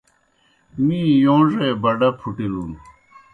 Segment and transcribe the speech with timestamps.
[0.85, 2.71] می یوݩڙے بَڈَا پُھٹِلُن۔